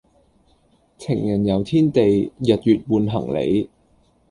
[0.97, 3.69] 情人遊天地日月換行李